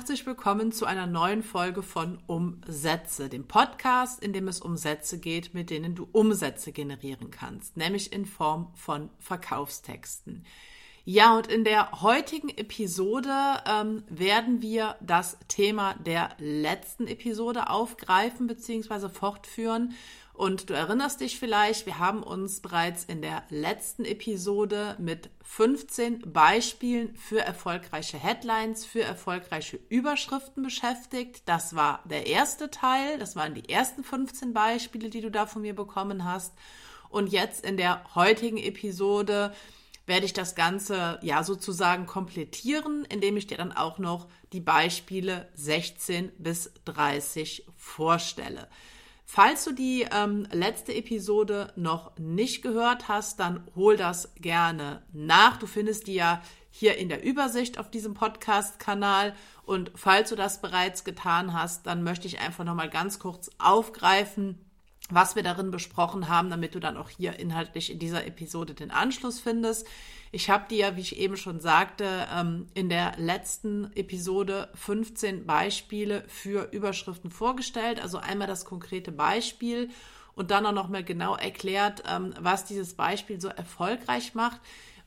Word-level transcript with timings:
herzlich 0.00 0.24
willkommen 0.24 0.72
zu 0.72 0.86
einer 0.86 1.06
neuen 1.06 1.42
Folge 1.42 1.82
von 1.82 2.22
Umsätze, 2.26 3.28
dem 3.28 3.46
Podcast, 3.46 4.24
in 4.24 4.32
dem 4.32 4.48
es 4.48 4.58
um 4.58 4.78
Sätze 4.78 5.18
geht, 5.20 5.52
mit 5.52 5.68
denen 5.68 5.94
du 5.94 6.08
Umsätze 6.10 6.72
generieren 6.72 7.30
kannst, 7.30 7.76
nämlich 7.76 8.10
in 8.10 8.24
Form 8.24 8.72
von 8.74 9.10
Verkaufstexten. 9.18 10.46
Ja, 11.04 11.36
und 11.36 11.48
in 11.48 11.64
der 11.64 12.00
heutigen 12.00 12.48
Episode 12.48 13.30
ähm, 13.66 14.02
werden 14.08 14.62
wir 14.62 14.96
das 15.02 15.36
Thema 15.48 15.92
der 15.96 16.30
letzten 16.38 17.06
Episode 17.06 17.68
aufgreifen 17.68 18.46
bzw. 18.46 19.10
fortführen. 19.10 19.92
Und 20.40 20.70
du 20.70 20.72
erinnerst 20.72 21.20
dich 21.20 21.38
vielleicht, 21.38 21.84
wir 21.84 21.98
haben 21.98 22.22
uns 22.22 22.60
bereits 22.60 23.04
in 23.04 23.20
der 23.20 23.42
letzten 23.50 24.06
Episode 24.06 24.96
mit 24.98 25.28
15 25.42 26.32
Beispielen 26.32 27.14
für 27.14 27.40
erfolgreiche 27.40 28.16
Headlines, 28.16 28.86
für 28.86 29.02
erfolgreiche 29.02 29.78
Überschriften 29.90 30.62
beschäftigt. 30.62 31.42
Das 31.44 31.76
war 31.76 32.02
der 32.06 32.26
erste 32.26 32.70
Teil, 32.70 33.18
das 33.18 33.36
waren 33.36 33.52
die 33.52 33.68
ersten 33.68 34.02
15 34.02 34.54
Beispiele, 34.54 35.10
die 35.10 35.20
du 35.20 35.30
da 35.30 35.44
von 35.44 35.60
mir 35.60 35.74
bekommen 35.74 36.24
hast. 36.24 36.54
Und 37.10 37.26
jetzt 37.30 37.62
in 37.62 37.76
der 37.76 38.02
heutigen 38.14 38.56
Episode 38.56 39.54
werde 40.06 40.24
ich 40.24 40.32
das 40.32 40.54
Ganze 40.54 41.18
ja 41.20 41.44
sozusagen 41.44 42.06
komplettieren, 42.06 43.04
indem 43.10 43.36
ich 43.36 43.46
dir 43.46 43.58
dann 43.58 43.72
auch 43.72 43.98
noch 43.98 44.26
die 44.54 44.60
Beispiele 44.60 45.50
16 45.52 46.32
bis 46.38 46.72
30 46.86 47.66
vorstelle. 47.76 48.68
Falls 49.32 49.62
du 49.62 49.70
die 49.70 50.08
ähm, 50.10 50.44
letzte 50.50 50.92
Episode 50.92 51.72
noch 51.76 52.18
nicht 52.18 52.62
gehört 52.62 53.06
hast, 53.06 53.38
dann 53.38 53.62
hol 53.76 53.96
das 53.96 54.34
gerne 54.34 55.04
nach. 55.12 55.56
Du 55.56 55.68
findest 55.68 56.08
die 56.08 56.14
ja 56.14 56.42
hier 56.68 56.98
in 56.98 57.08
der 57.08 57.22
Übersicht 57.22 57.78
auf 57.78 57.92
diesem 57.92 58.14
Podcast-Kanal. 58.14 59.36
Und 59.62 59.92
falls 59.94 60.30
du 60.30 60.34
das 60.34 60.60
bereits 60.60 61.04
getan 61.04 61.54
hast, 61.54 61.86
dann 61.86 62.02
möchte 62.02 62.26
ich 62.26 62.40
einfach 62.40 62.64
nochmal 62.64 62.90
ganz 62.90 63.20
kurz 63.20 63.52
aufgreifen, 63.60 64.58
was 65.10 65.36
wir 65.36 65.42
darin 65.42 65.70
besprochen 65.70 66.28
haben, 66.28 66.50
damit 66.50 66.74
du 66.74 66.80
dann 66.80 66.96
auch 66.96 67.08
hier 67.08 67.38
inhaltlich 67.38 67.90
in 67.90 67.98
dieser 67.98 68.26
Episode 68.26 68.74
den 68.74 68.90
Anschluss 68.90 69.40
findest. 69.40 69.86
Ich 70.32 70.48
habe 70.48 70.68
dir, 70.68 70.96
wie 70.96 71.00
ich 71.00 71.18
eben 71.18 71.36
schon 71.36 71.60
sagte, 71.60 72.26
ähm, 72.34 72.68
in 72.74 72.88
der 72.88 73.14
letzten 73.16 73.90
Episode 73.96 74.68
15 74.74 75.44
Beispiele 75.44 76.24
für 76.28 76.70
Überschriften 76.72 77.30
vorgestellt. 77.30 78.00
Also 78.00 78.18
einmal 78.18 78.46
das 78.46 78.64
konkrete 78.64 79.12
Beispiel 79.12 79.90
und 80.34 80.50
dann 80.50 80.66
auch 80.66 80.72
noch 80.72 80.88
mal 80.88 81.04
genau 81.04 81.34
erklärt, 81.34 82.04
ähm, 82.08 82.34
was 82.38 82.64
dieses 82.64 82.94
Beispiel 82.94 83.40
so 83.40 83.48
erfolgreich 83.48 84.34
macht 84.34 84.60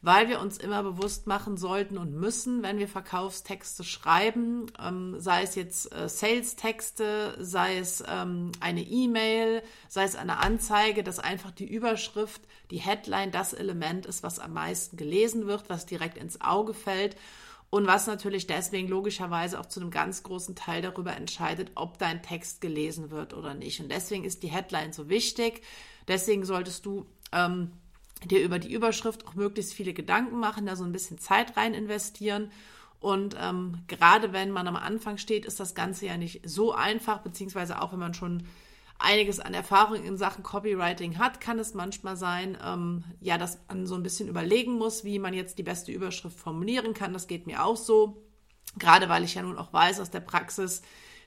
weil 0.03 0.27
wir 0.27 0.41
uns 0.41 0.57
immer 0.57 0.83
bewusst 0.83 1.27
machen 1.27 1.55
sollten 1.55 1.97
und 1.97 2.13
müssen, 2.13 2.61
wenn 2.61 2.77
wir 2.77 2.89
Verkaufstexte 2.89 3.85
schreiben, 3.85 4.65
ähm, 4.77 5.15
sei 5.17 5.43
es 5.43 5.55
jetzt 5.55 5.95
äh, 5.95 6.09
Sales-Texte, 6.09 7.37
sei 7.39 7.77
es 7.77 8.03
ähm, 8.05 8.51
eine 8.59 8.81
E-Mail, 8.81 9.63
sei 9.87 10.03
es 10.03 10.17
eine 10.17 10.39
Anzeige, 10.39 11.03
dass 11.03 11.19
einfach 11.19 11.51
die 11.51 11.73
Überschrift, 11.73 12.41
die 12.69 12.79
Headline 12.79 13.31
das 13.31 13.53
Element 13.53 14.05
ist, 14.05 14.23
was 14.23 14.39
am 14.39 14.53
meisten 14.53 14.97
gelesen 14.97 15.47
wird, 15.47 15.69
was 15.69 15.85
direkt 15.85 16.17
ins 16.17 16.41
Auge 16.41 16.73
fällt 16.73 17.15
und 17.69 17.87
was 17.87 18.05
natürlich 18.05 18.45
deswegen 18.45 18.89
logischerweise 18.89 19.57
auch 19.57 19.67
zu 19.67 19.79
einem 19.79 19.89
ganz 19.89 20.21
großen 20.21 20.53
Teil 20.53 20.81
darüber 20.81 21.15
entscheidet, 21.15 21.71
ob 21.75 21.97
dein 21.97 22.21
Text 22.21 22.59
gelesen 22.59 23.09
wird 23.09 23.33
oder 23.33 23.53
nicht. 23.53 23.79
Und 23.79 23.89
deswegen 23.89 24.25
ist 24.25 24.43
die 24.43 24.51
Headline 24.51 24.91
so 24.91 25.07
wichtig. 25.07 25.61
Deswegen 26.09 26.43
solltest 26.43 26.85
du 26.85 27.05
ähm, 27.31 27.71
dir 28.27 28.43
über 28.43 28.59
die 28.59 28.73
Überschrift 28.73 29.27
auch 29.27 29.35
möglichst 29.35 29.73
viele 29.73 29.93
Gedanken 29.93 30.39
machen, 30.39 30.65
da 30.65 30.75
so 30.75 30.83
ein 30.83 30.91
bisschen 30.91 31.17
Zeit 31.17 31.57
rein 31.57 31.73
investieren. 31.73 32.51
Und 32.99 33.35
ähm, 33.39 33.83
gerade 33.87 34.31
wenn 34.31 34.51
man 34.51 34.67
am 34.67 34.77
Anfang 34.77 35.17
steht, 35.17 35.45
ist 35.45 35.59
das 35.59 35.75
Ganze 35.75 36.05
ja 36.05 36.17
nicht 36.17 36.41
so 36.47 36.73
einfach, 36.73 37.19
beziehungsweise 37.19 37.81
auch 37.81 37.91
wenn 37.91 37.99
man 37.99 38.13
schon 38.13 38.43
einiges 38.99 39.39
an 39.39 39.53
Erfahrung 39.53 40.03
in 40.03 40.17
Sachen 40.17 40.43
Copywriting 40.43 41.17
hat, 41.17 41.41
kann 41.41 41.59
es 41.59 41.73
manchmal 41.73 42.15
sein, 42.15 42.57
ähm, 42.63 43.03
ja, 43.19 43.37
dass 43.37 43.59
man 43.67 43.85
so 43.85 43.95
ein 43.95 44.03
bisschen 44.03 44.29
überlegen 44.29 44.73
muss, 44.77 45.03
wie 45.03 45.19
man 45.19 45.33
jetzt 45.33 45.57
die 45.57 45.63
beste 45.63 45.91
Überschrift 45.91 46.39
formulieren 46.39 46.93
kann. 46.93 47.13
Das 47.13 47.27
geht 47.27 47.45
mir 47.45 47.65
auch 47.65 47.75
so, 47.75 48.23
gerade 48.79 49.09
weil 49.09 49.23
ich 49.23 49.35
ja 49.35 49.41
nun 49.41 49.57
auch 49.57 49.73
weiß 49.73 49.99
aus 49.99 50.09
der 50.09 50.21
Praxis, 50.21 50.81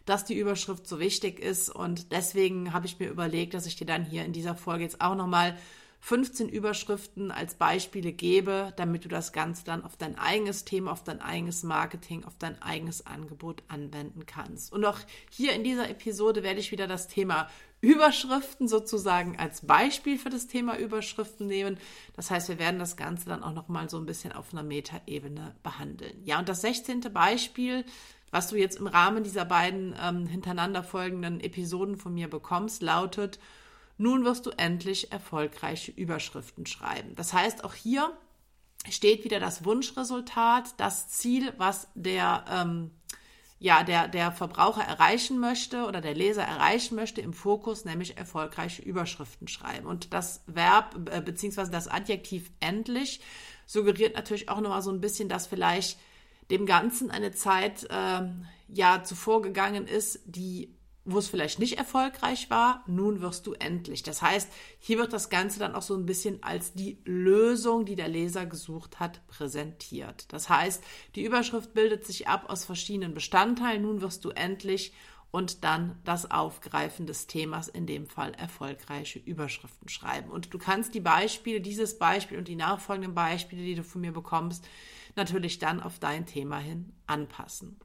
dass 0.06 0.24
die 0.24 0.38
Überschrift 0.38 0.86
so 0.86 0.98
wichtig 0.98 1.40
ist. 1.40 1.68
Und 1.68 2.12
deswegen 2.12 2.72
habe 2.72 2.86
ich 2.86 2.98
mir 2.98 3.10
überlegt, 3.10 3.54
dass 3.54 3.66
ich 3.66 3.76
dir 3.76 3.86
dann 3.86 4.04
hier 4.04 4.24
in 4.24 4.32
dieser 4.32 4.54
Folge 4.54 4.84
jetzt 4.84 5.00
auch 5.00 5.16
nochmal 5.16 5.58
15 6.06 6.48
Überschriften 6.48 7.32
als 7.32 7.56
Beispiele 7.56 8.12
gebe, 8.12 8.72
damit 8.76 9.04
du 9.04 9.08
das 9.08 9.32
Ganze 9.32 9.64
dann 9.64 9.82
auf 9.82 9.96
dein 9.96 10.16
eigenes 10.16 10.64
Thema, 10.64 10.92
auf 10.92 11.02
dein 11.02 11.20
eigenes 11.20 11.64
Marketing, 11.64 12.22
auf 12.22 12.38
dein 12.38 12.62
eigenes 12.62 13.08
Angebot 13.08 13.64
anwenden 13.66 14.24
kannst. 14.24 14.72
Und 14.72 14.84
auch 14.84 15.00
hier 15.30 15.52
in 15.52 15.64
dieser 15.64 15.90
Episode 15.90 16.44
werde 16.44 16.60
ich 16.60 16.70
wieder 16.70 16.86
das 16.86 17.08
Thema 17.08 17.50
Überschriften 17.80 18.68
sozusagen 18.68 19.36
als 19.36 19.66
Beispiel 19.66 20.16
für 20.16 20.30
das 20.30 20.46
Thema 20.46 20.78
Überschriften 20.78 21.48
nehmen. 21.48 21.76
Das 22.14 22.30
heißt, 22.30 22.50
wir 22.50 22.60
werden 22.60 22.78
das 22.78 22.96
Ganze 22.96 23.28
dann 23.28 23.42
auch 23.42 23.52
noch 23.52 23.66
mal 23.66 23.90
so 23.90 23.98
ein 23.98 24.06
bisschen 24.06 24.30
auf 24.30 24.52
einer 24.52 24.62
Metaebene 24.62 25.56
behandeln. 25.64 26.22
Ja, 26.22 26.38
und 26.38 26.48
das 26.48 26.60
16. 26.60 27.00
Beispiel, 27.12 27.84
was 28.30 28.46
du 28.46 28.54
jetzt 28.54 28.78
im 28.78 28.86
Rahmen 28.86 29.24
dieser 29.24 29.44
beiden 29.44 29.96
ähm, 30.00 30.28
hintereinander 30.28 30.84
folgenden 30.84 31.40
Episoden 31.40 31.96
von 31.96 32.14
mir 32.14 32.30
bekommst, 32.30 32.80
lautet 32.80 33.40
nun 33.98 34.24
wirst 34.24 34.46
du 34.46 34.50
endlich 34.50 35.12
erfolgreiche 35.12 35.90
Überschriften 35.90 36.66
schreiben. 36.66 37.14
Das 37.14 37.32
heißt, 37.32 37.64
auch 37.64 37.74
hier 37.74 38.16
steht 38.90 39.24
wieder 39.24 39.40
das 39.40 39.64
Wunschresultat, 39.64 40.74
das 40.78 41.08
Ziel, 41.08 41.52
was 41.56 41.88
der, 41.94 42.44
ähm, 42.50 42.90
ja, 43.58 43.82
der, 43.82 44.08
der 44.08 44.32
Verbraucher 44.32 44.82
erreichen 44.82 45.38
möchte 45.38 45.86
oder 45.86 46.00
der 46.00 46.14
Leser 46.14 46.42
erreichen 46.42 46.94
möchte 46.94 47.20
im 47.20 47.32
Fokus, 47.32 47.84
nämlich 47.84 48.16
erfolgreiche 48.16 48.82
Überschriften 48.82 49.48
schreiben. 49.48 49.86
Und 49.86 50.12
das 50.12 50.42
Verb 50.46 51.08
äh, 51.10 51.20
bzw. 51.20 51.70
das 51.70 51.88
Adjektiv 51.88 52.50
endlich 52.60 53.20
suggeriert 53.66 54.14
natürlich 54.14 54.48
auch 54.48 54.60
nochmal 54.60 54.82
so 54.82 54.90
ein 54.90 55.00
bisschen, 55.00 55.28
dass 55.28 55.46
vielleicht 55.46 55.98
dem 56.50 56.66
Ganzen 56.66 57.10
eine 57.10 57.32
Zeit 57.32 57.84
äh, 57.90 58.28
ja 58.68 59.02
zuvor 59.02 59.42
gegangen 59.42 59.86
ist, 59.88 60.20
die 60.26 60.75
wo 61.06 61.18
es 61.18 61.28
vielleicht 61.28 61.60
nicht 61.60 61.78
erfolgreich 61.78 62.50
war, 62.50 62.82
nun 62.86 63.20
wirst 63.20 63.46
du 63.46 63.52
endlich. 63.52 64.02
Das 64.02 64.22
heißt, 64.22 64.50
hier 64.78 64.98
wird 64.98 65.12
das 65.12 65.30
Ganze 65.30 65.60
dann 65.60 65.74
auch 65.74 65.82
so 65.82 65.94
ein 65.94 66.04
bisschen 66.04 66.42
als 66.42 66.74
die 66.74 66.98
Lösung, 67.04 67.84
die 67.84 67.94
der 67.94 68.08
Leser 68.08 68.44
gesucht 68.44 68.98
hat, 68.98 69.26
präsentiert. 69.28 70.30
Das 70.32 70.48
heißt, 70.48 70.82
die 71.14 71.24
Überschrift 71.24 71.74
bildet 71.74 72.04
sich 72.04 72.26
ab 72.26 72.50
aus 72.50 72.64
verschiedenen 72.64 73.14
Bestandteilen, 73.14 73.82
nun 73.82 74.00
wirst 74.00 74.24
du 74.24 74.30
endlich 74.30 74.92
und 75.30 75.64
dann 75.64 76.00
das 76.04 76.30
Aufgreifen 76.30 77.06
des 77.06 77.26
Themas, 77.26 77.68
in 77.68 77.86
dem 77.86 78.08
Fall 78.08 78.32
erfolgreiche 78.34 79.18
Überschriften 79.18 79.88
schreiben. 79.88 80.30
Und 80.30 80.52
du 80.54 80.58
kannst 80.58 80.94
die 80.94 81.00
Beispiele, 81.00 81.60
dieses 81.60 81.98
Beispiel 81.98 82.38
und 82.38 82.48
die 82.48 82.56
nachfolgenden 82.56 83.14
Beispiele, 83.14 83.62
die 83.62 83.74
du 83.76 83.84
von 83.84 84.00
mir 84.00 84.12
bekommst, 84.12 84.66
natürlich 85.14 85.58
dann 85.58 85.80
auf 85.80 85.98
dein 85.98 86.26
Thema 86.26 86.58
hin 86.58 86.92
anpassen. 87.06 87.78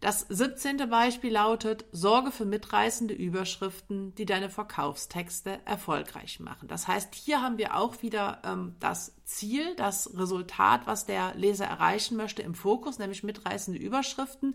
Das 0.00 0.26
17. 0.28 0.88
Beispiel 0.88 1.32
lautet, 1.32 1.84
sorge 1.90 2.30
für 2.30 2.44
mitreißende 2.44 3.14
Überschriften, 3.14 4.14
die 4.14 4.26
deine 4.26 4.48
Verkaufstexte 4.48 5.58
erfolgreich 5.64 6.38
machen. 6.38 6.68
Das 6.68 6.86
heißt, 6.86 7.14
hier 7.16 7.42
haben 7.42 7.58
wir 7.58 7.76
auch 7.76 8.00
wieder 8.00 8.40
ähm, 8.44 8.76
das 8.78 9.16
Ziel, 9.24 9.74
das 9.74 10.16
Resultat, 10.16 10.86
was 10.86 11.04
der 11.04 11.34
Leser 11.34 11.66
erreichen 11.66 12.16
möchte 12.16 12.42
im 12.42 12.54
Fokus, 12.54 12.98
nämlich 13.00 13.24
mitreißende 13.24 13.80
Überschriften. 13.80 14.54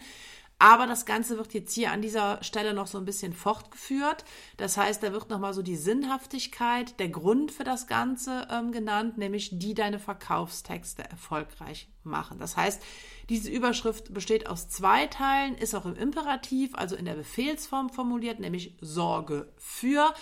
Aber 0.63 0.87
das 0.87 1.05
Ganze 1.05 1.37
wird 1.37 1.53
jetzt 1.53 1.73
hier 1.73 1.91
an 1.91 2.01
dieser 2.01 2.41
Stelle 2.41 2.73
noch 2.73 2.87
so 2.87 2.97
ein 2.97 3.03
bisschen 3.03 3.33
fortgeführt. 3.33 4.23
Das 4.55 4.77
heißt, 4.77 5.03
da 5.03 5.11
wird 5.11 5.29
nochmal 5.29 5.53
so 5.53 5.61
die 5.61 5.75
Sinnhaftigkeit, 5.75 6.97
der 7.01 7.09
Grund 7.09 7.51
für 7.51 7.65
das 7.65 7.85
Ganze 7.85 8.47
ähm, 8.49 8.71
genannt, 8.71 9.17
nämlich 9.17 9.49
die 9.59 9.73
deine 9.73 9.99
Verkaufstexte 9.99 11.03
erfolgreich 11.03 11.89
machen. 12.05 12.39
Das 12.39 12.55
heißt, 12.55 12.81
diese 13.27 13.51
Überschrift 13.51 14.13
besteht 14.13 14.47
aus 14.47 14.69
zwei 14.69 15.07
Teilen, 15.07 15.55
ist 15.55 15.75
auch 15.75 15.85
im 15.85 15.97
Imperativ, 15.97 16.75
also 16.75 16.95
in 16.95 17.03
der 17.03 17.15
Befehlsform 17.15 17.89
formuliert, 17.89 18.39
nämlich 18.39 18.77
Sorge 18.79 19.51
für. 19.57 20.13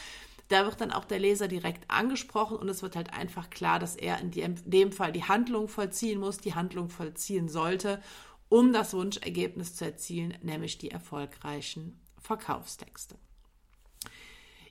Da 0.48 0.66
wird 0.66 0.82
dann 0.82 0.92
auch 0.92 1.06
der 1.06 1.20
Leser 1.20 1.48
direkt 1.50 1.90
angesprochen 1.92 2.58
und 2.58 2.68
es 2.68 2.82
wird 2.82 2.96
halt 2.96 3.14
einfach 3.14 3.52
klar, 3.52 3.78
dass 3.78 3.96
er 3.96 4.20
in 4.20 4.32
dem 4.66 4.92
Fall 4.92 5.12
die 5.12 5.24
Handlung 5.24 5.68
vollziehen 5.68 6.20
muss, 6.20 6.40
die 6.40 6.56
Handlung 6.56 6.90
vollziehen 6.90 7.48
sollte 7.48 8.02
um 8.52 8.74
das 8.74 8.94
Wunschergebnis 8.94 9.76
zu 9.76 9.86
erzielen, 9.86 10.38
nämlich 10.42 10.78
die 10.78 10.92
erfolgreichen 10.92 12.02
Verkaufstexte. 12.20 13.16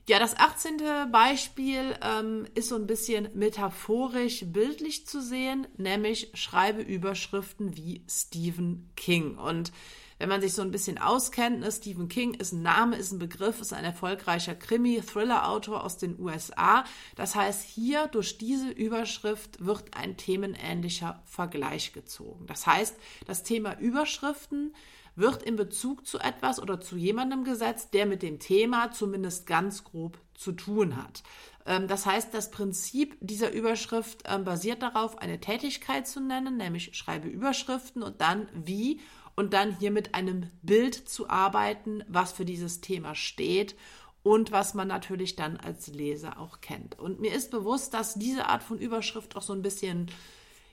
Ja, 0.07 0.19
das 0.19 0.37
18. 0.37 1.11
Beispiel 1.11 1.97
ähm, 2.03 2.47
ist 2.55 2.69
so 2.69 2.75
ein 2.75 2.87
bisschen 2.87 3.31
metaphorisch 3.33 4.45
bildlich 4.45 5.07
zu 5.07 5.23
sehen, 5.23 5.67
nämlich 5.79 6.31
schreibe 6.35 6.83
Überschriften 6.83 7.75
wie 7.75 8.05
Stephen 8.07 8.91
King. 8.97 9.39
Und 9.39 9.73
wenn 10.21 10.29
man 10.29 10.43
sich 10.43 10.53
so 10.53 10.61
ein 10.61 10.71
bisschen 10.71 10.99
auskennt, 10.99 11.61
ne, 11.61 11.73
Stephen 11.73 12.09
King 12.09 12.35
ist 12.35 12.53
ein 12.53 12.61
Name, 12.61 12.97
ist 12.97 13.11
ein 13.11 13.19
Begriff, 13.19 13.59
ist 13.59 13.73
ein 13.73 13.85
erfolgreicher 13.85 14.55
Krimi-Thriller-Autor 14.55 15.83
aus 15.83 15.97
den 15.97 16.21
USA. 16.21 16.85
Das 17.17 17.35
heißt, 17.35 17.67
hier 17.67 18.07
durch 18.07 18.37
diese 18.37 18.69
Überschrift 18.69 19.65
wird 19.65 19.97
ein 19.97 20.19
themenähnlicher 20.19 21.23
Vergleich 21.25 21.95
gezogen. 21.95 22.47
Das 22.47 22.67
heißt, 22.67 22.97
das 23.27 23.45
Thema 23.45 23.79
Überschriften 23.79 24.75
wird 25.17 25.43
in 25.43 25.57
Bezug 25.57 26.07
zu 26.07 26.19
etwas 26.19 26.61
oder 26.61 26.83
zu 26.83 26.97
jemandem 26.97 27.43
gesetzt, 27.43 27.95
der 27.95 28.05
mit 28.05 28.23
dem 28.23 28.41
Thema 28.41 28.93
zumindest 28.93 29.47
ganz 29.47 29.85
grob 29.85 30.19
zu 30.35 30.53
tun 30.53 30.99
hat. 30.99 31.23
Ähm, 31.65 31.89
das 31.89 32.05
heißt, 32.05 32.35
das 32.35 32.51
Prinzip 32.51 33.17
dieser 33.21 33.53
Überschrift 33.53 34.25
ähm, 34.27 34.45
basiert 34.45 34.83
darauf, 34.83 35.17
eine 35.17 35.41
Tätigkeit 35.41 36.07
zu 36.07 36.21
nennen, 36.21 36.59
nämlich 36.59 36.95
schreibe 36.95 37.29
Überschriften 37.29 38.03
und 38.03 38.21
dann 38.21 38.49
wie 38.53 39.01
und 39.41 39.55
dann 39.55 39.75
hier 39.79 39.91
mit 39.91 40.15
einem 40.15 40.51
Bild 40.61 40.95
zu 40.95 41.31
arbeiten, 41.31 42.05
was 42.09 42.31
für 42.31 42.45
dieses 42.45 42.83
Thema 42.83 43.15
steht 43.15 43.75
und 44.23 44.53
was 44.53 44.75
man 44.75 44.87
natürlich 44.87 45.35
dann 45.35 45.57
als 45.57 45.87
Leser 45.87 46.39
auch 46.39 46.61
kennt. 46.61 46.99
Und 46.99 47.21
mir 47.21 47.33
ist 47.33 47.51
bewusst, 47.51 47.95
dass 47.95 48.17
diese 48.17 48.45
Art 48.51 48.63
von 48.63 48.79
Überschrift 48.79 49.37
auch 49.37 49.43
so 49.43 49.55
ein 49.55 49.63
bisschen 49.63 50.11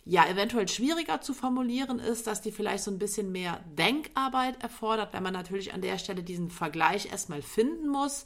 ja, 0.03 0.27
eventuell 0.27 0.67
schwieriger 0.67 1.21
zu 1.21 1.33
formulieren 1.33 1.99
ist, 1.99 2.27
dass 2.27 2.41
die 2.41 2.51
vielleicht 2.51 2.83
so 2.83 2.91
ein 2.91 2.99
bisschen 2.99 3.31
mehr 3.31 3.61
Denkarbeit 3.77 4.61
erfordert, 4.61 5.13
wenn 5.13 5.23
man 5.23 5.33
natürlich 5.33 5.73
an 5.73 5.81
der 5.81 5.97
Stelle 5.97 6.21
diesen 6.21 6.49
Vergleich 6.49 7.09
erstmal 7.09 7.41
finden 7.41 7.87
muss. 7.87 8.25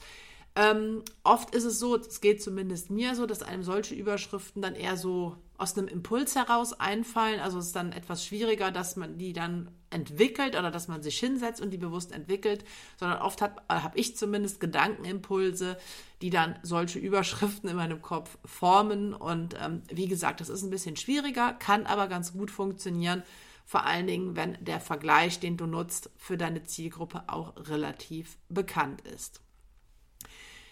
Ähm, 0.55 1.03
oft 1.23 1.53
ist 1.53 1.65
es 1.65 1.77
so, 1.77 1.95
es 1.97 2.19
geht 2.19 2.41
zumindest 2.41 2.89
mir 2.89 3.13
so, 3.13 3.27
dass 3.27 3.43
einem 3.43 3.61
solche 3.63 3.93
Überschriften 3.93 4.63
dann 4.63 4.73
eher 4.73 4.97
so 4.97 5.37
aus 5.59 5.77
einem 5.77 5.87
Impuls 5.87 6.35
heraus 6.35 6.73
einfallen. 6.73 7.39
Also 7.39 7.59
es 7.59 7.67
ist 7.67 7.75
dann 7.75 7.91
etwas 7.91 8.25
schwieriger, 8.25 8.71
dass 8.71 8.95
man 8.95 9.19
die 9.19 9.33
dann 9.33 9.69
entwickelt 9.91 10.57
oder 10.57 10.71
dass 10.71 10.87
man 10.87 11.03
sich 11.03 11.19
hinsetzt 11.19 11.61
und 11.61 11.71
die 11.71 11.77
bewusst 11.77 12.11
entwickelt, 12.11 12.63
sondern 12.97 13.21
oft 13.21 13.41
habe 13.41 13.61
hab 13.69 13.95
ich 13.97 14.17
zumindest 14.17 14.59
Gedankenimpulse, 14.59 15.77
die 16.21 16.29
dann 16.29 16.57
solche 16.63 16.99
Überschriften 16.99 17.69
in 17.69 17.75
meinem 17.75 18.01
Kopf 18.01 18.37
formen. 18.45 19.13
Und 19.13 19.55
ähm, 19.61 19.83
wie 19.91 20.07
gesagt, 20.07 20.41
das 20.41 20.49
ist 20.49 20.63
ein 20.63 20.69
bisschen 20.69 20.95
schwieriger, 20.95 21.53
kann 21.53 21.85
aber 21.85 22.07
ganz 22.07 22.33
gut 22.33 22.51
funktionieren. 22.51 23.23
Vor 23.65 23.85
allen 23.85 24.07
Dingen, 24.07 24.35
wenn 24.35 24.57
der 24.59 24.79
Vergleich, 24.79 25.39
den 25.39 25.57
du 25.57 25.65
nutzt, 25.65 26.09
für 26.17 26.37
deine 26.37 26.63
Zielgruppe 26.63 27.23
auch 27.27 27.53
relativ 27.69 28.37
bekannt 28.49 29.01
ist. 29.01 29.41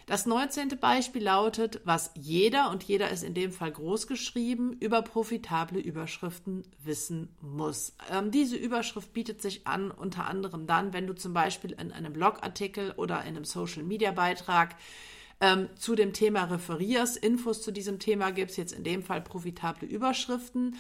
Das 0.10 0.26
19. 0.26 0.70
Beispiel 0.80 1.22
lautet, 1.22 1.82
was 1.84 2.10
jeder, 2.16 2.72
und 2.72 2.82
jeder 2.82 3.12
ist 3.12 3.24
in 3.24 3.36
dem 3.36 3.52
Fall 3.52 3.72
groß 3.72 4.08
geschrieben, 4.08 4.76
über 4.80 5.04
profitable 5.04 5.80
Überschriften 5.80 6.64
wissen 6.84 7.30
muss. 7.42 7.94
Ähm, 8.12 8.32
diese 8.32 8.56
Überschrift 8.56 9.14
bietet 9.14 9.40
sich 9.40 9.68
an, 9.68 9.92
unter 9.92 10.26
anderem 10.26 10.66
dann, 10.66 10.94
wenn 10.94 11.06
du 11.06 11.14
zum 11.14 11.34
Beispiel 11.34 11.74
in 11.74 11.92
einem 11.92 12.12
Blogartikel 12.12 12.94
oder 12.98 13.22
in 13.22 13.36
einem 13.36 13.46
Social-Media-Beitrag 13.46 14.78
ähm, 15.42 15.70
zu 15.76 15.94
dem 15.94 16.12
Thema 16.12 16.46
referierst, 16.46 17.16
Infos 17.16 17.62
zu 17.62 17.70
diesem 17.70 18.00
Thema 18.00 18.32
gibst, 18.32 18.58
jetzt 18.58 18.74
in 18.74 18.84
dem 18.84 19.04
Fall 19.04 19.22
profitable 19.22 19.88
Überschriften. 19.88 20.78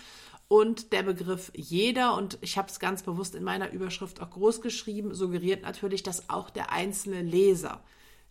Und 0.47 0.91
der 0.91 1.03
Begriff 1.03 1.51
jeder, 1.53 2.17
und 2.17 2.39
ich 2.41 2.57
habe 2.57 2.69
es 2.69 2.79
ganz 2.79 3.03
bewusst 3.03 3.35
in 3.35 3.43
meiner 3.43 3.73
Überschrift 3.73 4.23
auch 4.23 4.31
groß 4.31 4.61
geschrieben, 4.61 5.13
suggeriert 5.13 5.61
natürlich, 5.61 6.01
dass 6.01 6.31
auch 6.31 6.49
der 6.49 6.71
einzelne 6.71 7.21
Leser 7.21 7.83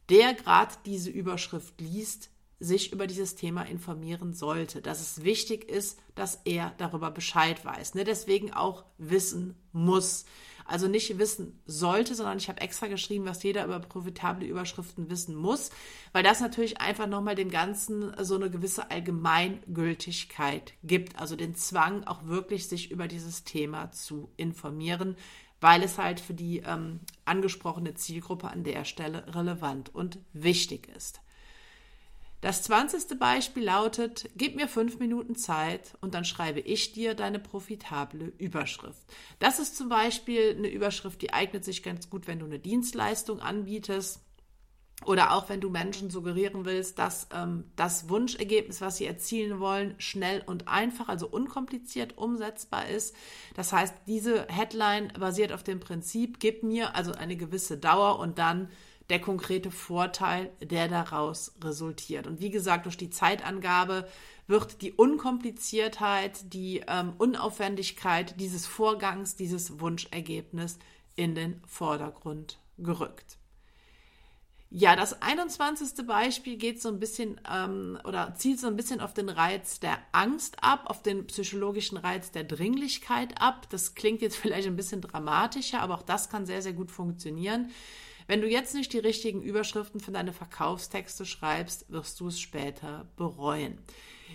der 0.09 0.35
gerade 0.35 0.75
diese 0.87 1.11
Überschrift 1.11 1.81
liest, 1.81 2.31
sich 2.61 2.93
über 2.93 3.07
dieses 3.07 3.37
Thema 3.37 3.63
informieren 3.63 4.35
sollte, 4.35 4.83
dass 4.83 5.01
es 5.01 5.23
wichtig 5.23 5.69
ist, 5.69 5.99
dass 6.15 6.41
er 6.45 6.73
darüber 6.79 7.11
Bescheid 7.11 7.65
weiß. 7.65 7.95
Ne? 7.95 8.05
Deswegen 8.05 8.53
auch 8.53 8.85
wissen 8.99 9.55
muss. 9.73 10.25
Also 10.65 10.87
nicht 10.87 11.19
wissen 11.19 11.63
sollte, 11.65 12.15
sondern 12.15 12.37
ich 12.37 12.51
habe 12.51 12.61
extra 12.61 12.89
geschrieben, 12.89 13.25
was 13.25 13.43
jeder 13.43 13.65
über 13.65 13.81
profitable 13.81 14.47
Überschriften 14.47 15.09
wissen 15.09 15.35
muss, 15.35 15.71
weil 16.13 16.23
das 16.23 16.41
natürlich 16.41 16.79
einfach 16.79 17.07
nochmal 17.07 17.37
dem 17.37 17.51
Ganzen 17.51 18.13
so 18.23 18.35
eine 18.35 18.51
gewisse 18.51 18.91
Allgemeingültigkeit 18.91 20.75
gibt. 20.83 21.19
Also 21.19 21.37
den 21.37 21.55
Zwang, 21.55 22.05
auch 22.05 22.27
wirklich 22.27 22.69
sich 22.69 22.91
über 22.91 23.09
dieses 23.09 23.45
Thema 23.45 23.93
zu 23.93 24.31
informieren, 24.37 25.17
weil 25.61 25.83
es 25.83 25.99
halt 25.99 26.21
für 26.21 26.35
die 26.35 26.59
ähm, 26.59 27.01
angesprochene 27.25 27.95
Zielgruppe 27.95 28.49
an 28.49 28.65
der 28.65 28.85
Stelle 28.85 29.35
relevant 29.35 29.95
und 29.95 30.19
wichtig 30.33 30.89
ist. 30.97 31.21
Das 32.41 32.63
20. 32.63 33.19
Beispiel 33.19 33.65
lautet, 33.65 34.31
gib 34.37 34.55
mir 34.55 34.69
fünf 34.69 35.01
Minuten 35.01 35.35
Zeit 35.35 35.99
und 36.01 36.15
dann 36.15 36.25
schreibe 36.25 36.61
ich 36.61 36.93
dir 36.93 37.15
deine 37.15 37.41
profitable 37.41 38.33
Überschrift. 38.39 39.03
Das 39.41 39.59
ist 39.59 39.77
zum 39.77 39.89
Beispiel 39.89 40.55
eine 40.57 40.69
Überschrift, 40.69 41.21
die 41.21 41.33
eignet 41.33 41.65
sich 41.65 41.83
ganz 41.83 42.09
gut, 42.09 42.29
wenn 42.29 42.39
du 42.39 42.47
eine 42.47 42.61
Dienstleistung 42.61 43.41
anbietest 43.41 44.21
oder 45.05 45.33
auch 45.33 45.49
wenn 45.49 45.61
du 45.61 45.71
Menschen 45.71 46.11
suggerieren 46.11 46.65
willst, 46.65 46.99
dass 46.99 47.29
ähm, 47.33 47.65
das 47.77 48.09
Wunschergebnis, 48.09 48.81
was 48.81 48.97
sie 48.97 49.07
erzielen 49.07 49.61
wollen, 49.61 49.95
schnell 49.99 50.43
und 50.45 50.67
einfach, 50.67 51.09
also 51.09 51.29
unkompliziert 51.29 52.19
umsetzbar 52.19 52.89
ist. 52.89 53.15
Das 53.55 53.73
heißt, 53.73 53.95
diese 54.07 54.47
Headline 54.49 55.13
basiert 55.19 55.53
auf 55.53 55.63
dem 55.63 55.79
Prinzip, 55.79 56.41
gib 56.41 56.63
mir 56.63 56.97
also 56.97 57.13
eine 57.13 57.37
gewisse 57.37 57.79
Dauer 57.79 58.19
und 58.19 58.39
dann 58.39 58.69
der 59.09 59.21
konkrete 59.21 59.71
Vorteil, 59.71 60.51
der 60.61 60.89
daraus 60.89 61.53
resultiert. 61.63 62.27
Und 62.27 62.41
wie 62.41 62.51
gesagt, 62.51 62.85
durch 62.85 62.97
die 62.97 63.09
Zeitangabe 63.09 64.07
wird 64.47 64.83
die 64.83 64.93
Unkompliziertheit, 64.93 66.53
die 66.53 66.83
ähm, 66.87 67.15
Unaufwendigkeit 67.19 68.39
dieses 68.41 68.67
Vorgangs, 68.67 69.37
dieses 69.37 69.81
Wunschergebnis 69.81 70.79
in 71.15 71.35
den 71.35 71.63
Vordergrund 71.67 72.59
gerückt. 72.77 73.39
Ja, 74.71 74.97
das 74.97 75.23
21. 75.23 76.07
Beispiel 76.07 76.57
geht 76.59 76.83
so 76.83 76.91
ein 76.91 77.01
bisschen 77.01 77.41
ähm, 77.51 77.99
oder 78.05 78.35
zielt 78.37 78.61
so 78.61 78.67
ein 78.67 78.77
bisschen 78.77 79.01
auf 79.01 79.15
den 79.15 79.31
Reiz 79.31 79.81
der 79.81 79.97
Angst 80.13 80.63
ab, 80.63 80.83
auf 80.87 81.03
den 81.03 81.27
psychologischen 81.27 81.97
Reiz 81.97 82.33
der 82.33 82.45
Dringlichkeit 82.45 83.41
ab. 83.41 83.67
Das 83.71 83.95
klingt 83.95 84.21
jetzt 84.21 84.37
vielleicht 84.39 84.67
ein 84.69 84.77
bisschen 84.77 85.01
dramatischer, 85.01 85.81
aber 85.81 85.95
auch 85.95 86.03
das 86.03 86.29
kann 86.29 86.45
sehr, 86.45 86.61
sehr 86.61 86.75
gut 86.75 86.91
funktionieren. 86.91 87.71
Wenn 88.27 88.43
du 88.43 88.47
jetzt 88.47 88.75
nicht 88.75 88.93
die 88.93 88.99
richtigen 88.99 89.41
Überschriften 89.41 90.01
für 90.01 90.13
deine 90.13 90.35
Verkaufstexte 90.35 91.25
schreibst, 91.25 91.91
wirst 91.91 92.21
du 92.21 92.29
es 92.29 92.39
später 92.39 93.07
bereuen. 93.17 93.79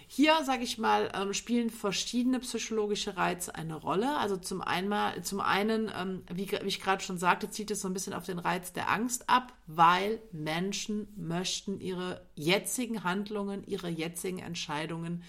Hier, 0.07 0.44
sage 0.44 0.63
ich 0.63 0.78
mal, 0.78 1.12
ähm, 1.16 1.34
spielen 1.34 1.69
verschiedene 1.69 2.40
psychologische 2.40 3.18
Reize 3.18 3.56
eine 3.56 3.75
Rolle. 3.75 4.18
Also 4.18 4.38
zum, 4.38 4.62
einmal, 4.62 5.24
zum 5.24 5.40
einen, 5.40 5.92
ähm, 5.95 6.24
wie, 6.31 6.51
wie 6.51 6.68
ich 6.68 6.81
gerade 6.81 7.04
schon 7.04 7.18
sagte, 7.18 7.50
zieht 7.50 7.72
es 7.72 7.81
so 7.81 7.88
ein 7.88 7.94
bisschen 7.94 8.13
auf 8.13 8.25
den 8.25 8.40
Reiz 8.40 8.74
der 8.74 8.90
Angst 8.90 9.30
ab, 9.30 9.54
weil 9.68 10.22
Menschen 10.31 11.07
möchten 11.16 11.80
ihre 11.80 12.25
jetzigen 12.36 13.04
Handlungen, 13.04 13.66
ihre 13.66 13.90
jetzigen 13.90 14.40
Entscheidungen 14.40 15.24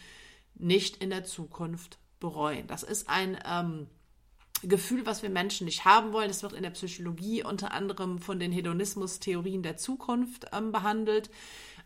nicht 0.54 1.02
in 1.02 1.10
der 1.10 1.24
Zukunft 1.24 1.98
bereuen. 2.20 2.66
Das 2.66 2.82
ist 2.82 3.08
ein 3.08 3.38
ähm, 3.44 3.86
Gefühl, 4.62 5.04
was 5.06 5.22
wir 5.22 5.30
Menschen 5.30 5.66
nicht 5.66 5.84
haben 5.84 6.12
wollen. 6.12 6.28
Das 6.28 6.42
wird 6.42 6.52
in 6.52 6.62
der 6.62 6.70
Psychologie 6.70 7.44
unter 7.44 7.72
anderem 7.72 8.18
von 8.18 8.38
den 8.38 8.52
Hedonismus-Theorien 8.52 9.62
der 9.62 9.76
Zukunft 9.76 10.46
ähm, 10.52 10.72
behandelt. 10.72 11.30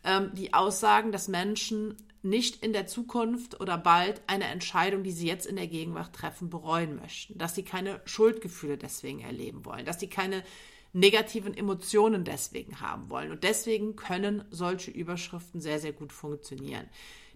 Ähm, 0.05 0.31
die 0.35 0.55
aussagen, 0.55 1.11
dass 1.11 1.27
Menschen 1.27 1.97
nicht 2.23 2.63
in 2.63 2.73
der 2.73 2.87
Zukunft 2.87 3.61
oder 3.61 3.79
bald 3.79 4.23
eine 4.27 4.45
Entscheidung, 4.45 5.03
die 5.03 5.13
sie 5.13 5.27
jetzt 5.27 5.47
in 5.47 5.57
der 5.57 5.69
Gegenwart 5.69 6.15
treffen, 6.15 6.51
bereuen 6.51 6.97
möchten, 6.97 7.39
dass 7.39 7.55
sie 7.55 7.63
keine 7.63 8.01
Schuldgefühle 8.05 8.77
deswegen 8.77 9.21
erleben 9.21 9.65
wollen, 9.65 9.85
dass 9.85 10.01
sie 10.01 10.09
keine 10.09 10.43
negativen 10.93 11.55
Emotionen 11.55 12.25
deswegen 12.25 12.81
haben 12.81 13.11
wollen. 13.11 13.31
Und 13.31 13.45
deswegen 13.45 13.97
können 13.97 14.45
solche 14.51 14.91
Überschriften 14.91 15.61
sehr, 15.61 15.79
sehr 15.79 15.93
gut 15.93 16.13
funktionieren. 16.13 16.89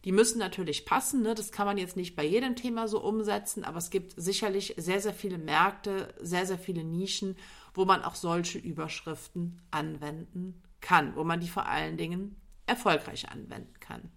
Die 0.05 0.13
müssen 0.13 0.39
natürlich 0.39 0.85
passen, 0.85 1.23
ne? 1.23 1.35
das 1.35 1.53
kann 1.53 1.67
man 1.67 1.79
jetzt 1.79 1.97
nicht 1.97 2.17
bei 2.17 2.25
jedem 2.25 2.57
Thema 2.57 2.89
so 2.89 3.01
umsetzen, 3.01 3.63
aber 3.63 3.79
es 3.79 3.91
gibt 3.91 4.15
sicherlich 4.17 4.75
sehr, 4.77 5.01
sehr 5.01 5.15
viele 5.15 5.39
Märkte, 5.39 6.13
sehr, 6.21 6.45
sehr 6.45 6.59
viele 6.59 6.83
Nischen, 6.83 7.37
wo 7.73 7.85
man 7.85 8.03
auch 8.03 8.17
solche 8.17 8.59
Überschriften 8.59 9.61
anwenden 9.71 10.61
kann, 10.81 11.15
wo 11.15 11.23
man 11.23 11.39
die 11.39 11.49
vor 11.49 11.67
allen 11.67 11.97
Dingen 11.97 12.35
erfolgreich 12.67 13.29
anwenden 13.29 13.79
kann. 13.79 14.11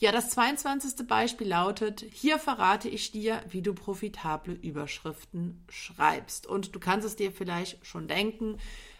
Ja, 0.00 0.12
das 0.12 0.30
22. 0.30 1.08
Beispiel 1.08 1.48
lautet, 1.48 2.04
hier 2.12 2.38
verrate 2.38 2.88
ich 2.88 3.10
dir, 3.10 3.42
wie 3.50 3.62
du 3.62 3.74
profitable 3.74 4.54
Überschriften 4.54 5.64
schreibst. 5.68 6.46
Und 6.46 6.76
du 6.76 6.78
kannst 6.78 7.04
es 7.04 7.16
dir 7.16 7.32
vielleicht 7.32 7.84
schon 7.84 8.06
denken, 8.06 8.58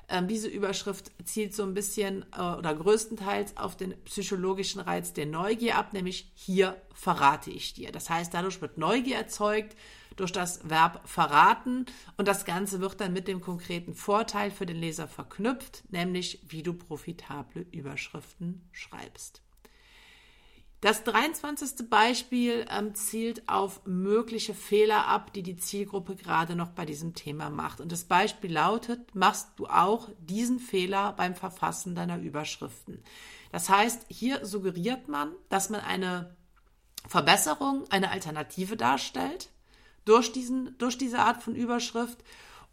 ähm, 0.09 0.27
diese 0.27 0.49
Überschrift 0.49 1.13
zielt 1.23 1.55
so 1.55 1.63
ein 1.63 1.73
bisschen 1.73 2.27
äh, 2.37 2.41
oder 2.41 2.75
größtenteils 2.75 3.57
auf 3.57 3.77
den 3.77 3.95
psychologischen 4.07 4.81
Reiz 4.81 5.13
der 5.13 5.27
Neugier 5.27 5.77
ab, 5.77 5.93
nämlich 5.93 6.33
hier 6.35 6.81
verrate 6.95 7.53
ich 7.53 7.75
dir. 7.75 7.93
Das 7.93 8.11
heißt, 8.11 8.35
dadurch 8.35 8.61
wird 8.61 8.77
Neugier 8.77 9.19
erzeugt 9.19 9.77
durch 10.17 10.33
das 10.33 10.69
Verb 10.69 11.09
verraten 11.09 11.87
und 12.17 12.27
das 12.27 12.45
Ganze 12.45 12.81
wird 12.81 13.01
dann 13.01 13.13
mit 13.13 13.29
dem 13.29 13.41
konkreten 13.41 13.95
Vorteil 13.95 14.51
für 14.51 14.67
den 14.67 14.79
Leser 14.79 15.07
verknüpft, 15.07 15.85
nämlich 15.93 16.41
wie 16.49 16.65
du 16.65 16.75
profitable 16.75 17.65
Überschriften 17.71 18.69
schreibst. 18.73 19.43
Das 20.81 21.03
23. 21.03 21.91
Beispiel 21.91 22.65
ähm, 22.71 22.95
zielt 22.95 23.49
auf 23.49 23.85
mögliche 23.85 24.55
Fehler 24.55 25.09
ab, 25.09 25.33
die 25.33 25.43
die 25.43 25.57
Zielgruppe 25.57 26.15
gerade 26.15 26.55
noch 26.55 26.69
bei 26.69 26.85
diesem 26.85 27.15
Thema 27.15 27.51
macht. 27.51 27.81
Und 27.81 27.91
das 27.91 28.05
Beispiel 28.05 28.53
lautet, 28.53 29.13
machst 29.13 29.49
du 29.57 29.67
auch 29.67 30.09
diesen 30.21 30.61
Fehler 30.61 31.15
beim 31.15 31.35
Verfassen 31.35 31.97
deiner 31.97 32.19
Überschriften. 32.19 33.03
Das 33.51 33.69
heißt, 33.69 34.07
hier 34.09 34.47
suggeriert 34.47 35.09
man, 35.09 35.33
dass 35.49 35.69
man 35.69 35.81
eine 35.81 36.37
Verbesserung, 37.09 37.85
eine 37.91 38.11
Alternative 38.13 38.77
darstellt 38.77 39.51
durch, 40.05 40.31
diesen, 40.31 40.79
durch 40.79 40.97
diese 40.97 41.19
Art 41.19 41.43
von 41.43 41.57
Überschrift 41.57 42.19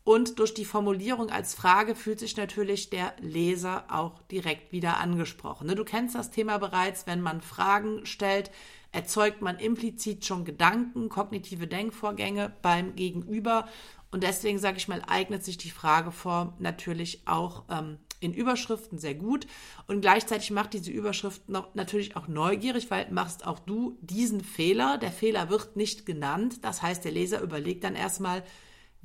Und 0.06 0.38
durch 0.38 0.54
die 0.54 0.66
Formulierung 0.66 1.32
als 1.32 1.56
Frage 1.56 1.96
fühlt 1.96 2.20
sich 2.20 2.38
natürlich 2.38 2.92
der 2.92 3.16
Leser 3.22 3.86
auch 3.90 4.22
direkt 4.32 4.72
wieder 4.72 4.98
angesprochen. 4.98 5.68
Du 5.68 5.84
kennst 5.84 6.14
das 6.14 6.30
Thema 6.30 6.60
bereits, 6.60 7.08
wenn 7.08 7.22
man 7.22 7.42
Fragen 7.42 8.06
stellt, 8.06 8.52
erzeugt 8.92 9.42
man 9.42 9.58
implizit 9.58 10.24
schon 10.24 10.46
Gedanken, 10.46 11.10
kognitive 11.10 11.66
Denkvorgänge 11.66 12.54
beim 12.62 12.96
Gegenüber. 12.96 13.68
Und 14.12 14.22
deswegen 14.22 14.60
sage 14.60 14.78
ich 14.78 14.88
mal, 14.88 15.02
eignet 15.08 15.44
sich 15.44 15.58
die 15.58 15.72
Frageform 15.72 16.54
natürlich 16.60 17.28
auch 17.28 17.64
ähm, 17.72 17.98
in 18.20 18.32
Überschriften 18.32 19.00
sehr 19.00 19.16
gut. 19.16 19.48
Und 19.88 20.02
gleichzeitig 20.02 20.52
macht 20.52 20.74
diese 20.74 20.92
Überschrift 20.92 21.50
noch, 21.50 21.74
natürlich 21.74 22.16
auch 22.16 22.28
neugierig, 22.28 22.92
weil 22.92 23.10
machst 23.10 23.48
auch 23.48 23.58
du 23.58 23.98
diesen 24.02 24.42
Fehler. 24.42 25.00
Der 25.00 25.12
Fehler 25.12 25.50
wird 25.50 25.76
nicht 25.76 26.06
genannt. 26.06 26.64
Das 26.64 26.84
heißt, 26.84 27.04
der 27.04 27.12
Leser 27.12 27.42
überlegt 27.42 27.84
dann 27.84 27.96
erstmal, 27.96 28.44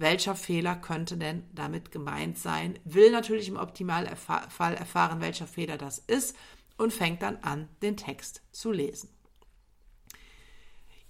welcher 0.00 0.35
Fehler 0.35 0.76
könnte 0.76 1.16
denn 1.16 1.45
damit 1.52 1.92
gemeint 1.92 2.38
sein, 2.38 2.78
will 2.85 3.11
natürlich 3.11 3.49
im 3.49 3.57
Optimalfall 3.57 4.75
erfahren, 4.75 5.21
welcher 5.21 5.47
Fehler 5.47 5.78
das 5.78 5.99
ist 5.99 6.37
und 6.76 6.92
fängt 6.92 7.23
dann 7.23 7.37
an, 7.42 7.69
den 7.83 7.97
Text 7.97 8.42
zu 8.52 8.73
lesen. 8.73 9.11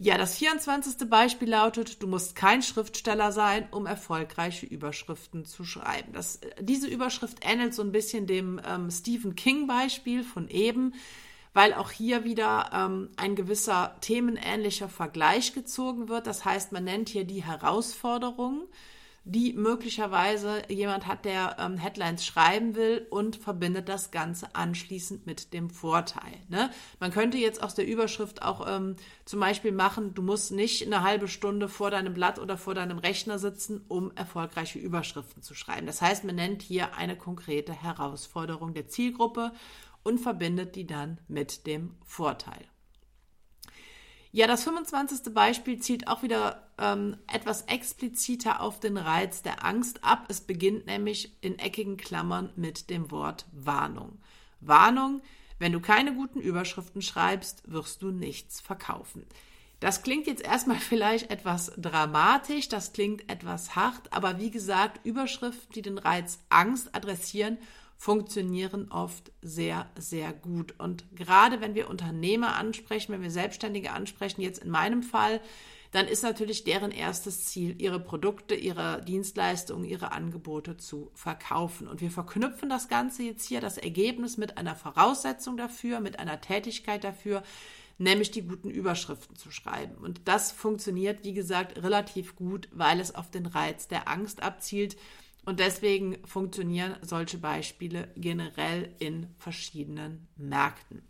Ja, 0.02 0.16
das 0.16 0.38
24. 0.38 1.10
Beispiel 1.10 1.50
lautet, 1.50 2.02
du 2.02 2.06
musst 2.06 2.34
kein 2.34 2.62
Schriftsteller 2.62 3.32
sein, 3.32 3.68
um 3.70 3.84
erfolgreiche 3.84 4.64
Überschriften 4.64 5.44
zu 5.44 5.62
schreiben. 5.62 6.14
Das, 6.14 6.40
diese 6.58 6.88
Überschrift 6.88 7.44
ähnelt 7.44 7.74
so 7.74 7.82
ein 7.82 7.92
bisschen 7.92 8.26
dem 8.26 8.58
ähm, 8.66 8.90
Stephen 8.90 9.34
King-Beispiel 9.34 10.24
von 10.24 10.48
eben 10.48 10.94
weil 11.52 11.74
auch 11.74 11.90
hier 11.90 12.24
wieder 12.24 12.70
ähm, 12.72 13.10
ein 13.16 13.34
gewisser 13.34 13.96
themenähnlicher 14.00 14.88
Vergleich 14.88 15.52
gezogen 15.52 16.08
wird. 16.08 16.26
Das 16.26 16.44
heißt, 16.44 16.72
man 16.72 16.84
nennt 16.84 17.08
hier 17.08 17.24
die 17.24 17.44
Herausforderungen, 17.44 18.62
die 19.32 19.52
möglicherweise 19.52 20.62
jemand 20.68 21.06
hat, 21.06 21.24
der 21.24 21.56
ähm, 21.60 21.76
Headlines 21.76 22.26
schreiben 22.26 22.74
will 22.74 23.06
und 23.10 23.36
verbindet 23.36 23.88
das 23.88 24.10
Ganze 24.10 24.54
anschließend 24.56 25.24
mit 25.24 25.52
dem 25.52 25.70
Vorteil. 25.70 26.32
Ne? 26.48 26.70
Man 26.98 27.12
könnte 27.12 27.38
jetzt 27.38 27.62
aus 27.62 27.76
der 27.76 27.86
Überschrift 27.86 28.42
auch 28.42 28.66
ähm, 28.68 28.96
zum 29.24 29.38
Beispiel 29.38 29.70
machen, 29.70 30.14
du 30.14 30.22
musst 30.22 30.50
nicht 30.50 30.84
eine 30.84 31.04
halbe 31.04 31.28
Stunde 31.28 31.68
vor 31.68 31.92
deinem 31.92 32.12
Blatt 32.12 32.40
oder 32.40 32.58
vor 32.58 32.74
deinem 32.74 32.98
Rechner 32.98 33.38
sitzen, 33.38 33.84
um 33.86 34.10
erfolgreiche 34.16 34.80
Überschriften 34.80 35.42
zu 35.42 35.54
schreiben. 35.54 35.86
Das 35.86 36.02
heißt, 36.02 36.24
man 36.24 36.34
nennt 36.34 36.62
hier 36.62 36.96
eine 36.96 37.16
konkrete 37.16 37.72
Herausforderung 37.72 38.74
der 38.74 38.88
Zielgruppe 38.88 39.52
und 40.02 40.18
verbindet 40.18 40.74
die 40.74 40.86
dann 40.86 41.18
mit 41.28 41.68
dem 41.68 41.94
Vorteil. 42.04 42.66
Ja, 44.32 44.46
das 44.46 44.62
25. 44.62 45.34
Beispiel 45.34 45.80
zielt 45.80 46.06
auch 46.06 46.22
wieder 46.22 46.62
ähm, 46.78 47.16
etwas 47.26 47.62
expliziter 47.62 48.60
auf 48.60 48.78
den 48.78 48.96
Reiz 48.96 49.42
der 49.42 49.64
Angst 49.64 50.04
ab. 50.04 50.26
Es 50.28 50.40
beginnt 50.40 50.86
nämlich 50.86 51.36
in 51.40 51.58
eckigen 51.58 51.96
Klammern 51.96 52.50
mit 52.54 52.90
dem 52.90 53.10
Wort 53.10 53.46
Warnung. 53.50 54.20
Warnung, 54.60 55.20
wenn 55.58 55.72
du 55.72 55.80
keine 55.80 56.14
guten 56.14 56.40
Überschriften 56.40 57.02
schreibst, 57.02 57.62
wirst 57.70 58.02
du 58.02 58.12
nichts 58.12 58.60
verkaufen. 58.60 59.26
Das 59.80 60.02
klingt 60.02 60.28
jetzt 60.28 60.44
erstmal 60.44 60.76
vielleicht 60.78 61.32
etwas 61.32 61.72
dramatisch, 61.76 62.68
das 62.68 62.92
klingt 62.92 63.28
etwas 63.28 63.74
hart, 63.74 64.12
aber 64.12 64.38
wie 64.38 64.52
gesagt, 64.52 65.04
Überschriften, 65.04 65.72
die 65.74 65.82
den 65.82 65.98
Reiz 65.98 66.38
Angst 66.50 66.94
adressieren, 66.94 67.58
funktionieren 68.00 68.90
oft 68.90 69.30
sehr, 69.42 69.86
sehr 69.94 70.32
gut. 70.32 70.74
Und 70.78 71.04
gerade 71.14 71.60
wenn 71.60 71.74
wir 71.74 71.90
Unternehmer 71.90 72.56
ansprechen, 72.56 73.12
wenn 73.12 73.20
wir 73.20 73.30
Selbstständige 73.30 73.92
ansprechen, 73.92 74.40
jetzt 74.40 74.64
in 74.64 74.70
meinem 74.70 75.02
Fall, 75.02 75.38
dann 75.90 76.08
ist 76.08 76.22
natürlich 76.22 76.64
deren 76.64 76.92
erstes 76.92 77.44
Ziel, 77.44 77.74
ihre 77.78 78.00
Produkte, 78.00 78.54
ihre 78.54 79.02
Dienstleistungen, 79.02 79.84
ihre 79.84 80.12
Angebote 80.12 80.78
zu 80.78 81.10
verkaufen. 81.12 81.88
Und 81.88 82.00
wir 82.00 82.10
verknüpfen 82.10 82.70
das 82.70 82.88
Ganze 82.88 83.22
jetzt 83.22 83.46
hier, 83.46 83.60
das 83.60 83.76
Ergebnis 83.76 84.38
mit 84.38 84.56
einer 84.56 84.76
Voraussetzung 84.76 85.58
dafür, 85.58 86.00
mit 86.00 86.18
einer 86.18 86.40
Tätigkeit 86.40 87.04
dafür, 87.04 87.42
nämlich 87.98 88.30
die 88.30 88.48
guten 88.48 88.70
Überschriften 88.70 89.36
zu 89.36 89.50
schreiben. 89.50 89.96
Und 89.96 90.22
das 90.24 90.52
funktioniert, 90.52 91.22
wie 91.22 91.34
gesagt, 91.34 91.76
relativ 91.82 92.34
gut, 92.34 92.70
weil 92.72 92.98
es 92.98 93.14
auf 93.14 93.30
den 93.30 93.44
Reiz 93.44 93.88
der 93.88 94.08
Angst 94.08 94.42
abzielt 94.42 94.96
und 95.44 95.60
deswegen 95.60 96.18
funktionieren 96.26 96.96
solche 97.02 97.38
Beispiele 97.38 98.08
generell 98.16 98.94
in 98.98 99.28
verschiedenen 99.38 100.28
Märkten. 100.36 101.02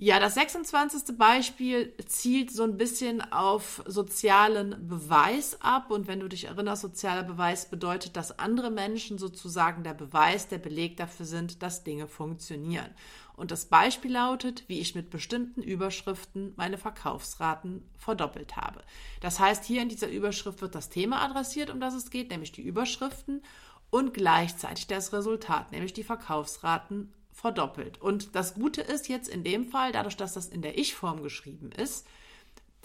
Ja, 0.00 0.20
das 0.20 0.34
26. 0.34 1.18
Beispiel 1.18 1.92
zielt 2.06 2.52
so 2.52 2.62
ein 2.62 2.76
bisschen 2.76 3.20
auf 3.32 3.82
sozialen 3.84 4.86
Beweis 4.86 5.60
ab. 5.60 5.90
Und 5.90 6.06
wenn 6.06 6.20
du 6.20 6.28
dich 6.28 6.44
erinnerst, 6.44 6.82
sozialer 6.82 7.24
Beweis 7.24 7.68
bedeutet, 7.68 8.16
dass 8.16 8.38
andere 8.38 8.70
Menschen 8.70 9.18
sozusagen 9.18 9.82
der 9.82 9.94
Beweis, 9.94 10.46
der 10.46 10.58
Beleg 10.58 10.98
dafür 10.98 11.26
sind, 11.26 11.64
dass 11.64 11.82
Dinge 11.82 12.06
funktionieren. 12.06 12.94
Und 13.34 13.50
das 13.50 13.66
Beispiel 13.66 14.12
lautet, 14.12 14.68
wie 14.68 14.78
ich 14.78 14.94
mit 14.94 15.10
bestimmten 15.10 15.64
Überschriften 15.64 16.52
meine 16.54 16.78
Verkaufsraten 16.78 17.82
verdoppelt 17.96 18.54
habe. 18.54 18.84
Das 19.20 19.40
heißt, 19.40 19.64
hier 19.64 19.82
in 19.82 19.88
dieser 19.88 20.10
Überschrift 20.10 20.60
wird 20.60 20.76
das 20.76 20.90
Thema 20.90 21.22
adressiert, 21.22 21.70
um 21.70 21.80
das 21.80 21.94
es 21.94 22.10
geht, 22.10 22.30
nämlich 22.30 22.52
die 22.52 22.62
Überschriften 22.62 23.42
und 23.90 24.14
gleichzeitig 24.14 24.86
das 24.86 25.12
Resultat, 25.12 25.72
nämlich 25.72 25.92
die 25.92 26.04
Verkaufsraten 26.04 27.12
verdoppelt. 27.38 28.00
Und 28.00 28.34
das 28.34 28.54
Gute 28.54 28.80
ist 28.80 29.08
jetzt 29.08 29.28
in 29.28 29.44
dem 29.44 29.68
Fall, 29.68 29.92
dadurch, 29.92 30.16
dass 30.16 30.34
das 30.34 30.48
in 30.48 30.60
der 30.60 30.76
Ich-Form 30.76 31.22
geschrieben 31.22 31.70
ist, 31.70 32.04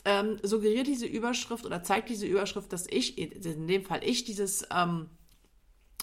ähm, 0.05 0.37
suggeriert 0.43 0.85
diese 0.85 1.07
Überschrift 1.07 1.65
oder 1.65 1.81
zeigt 1.81 2.09
diese 2.09 2.27
Überschrift, 2.27 2.71
dass 2.71 2.85
ich, 2.87 3.17
in 3.17 3.67
dem 3.67 3.83
Fall 3.83 4.01
ich, 4.03 4.25
dieses, 4.25 4.67
ähm, 4.71 5.09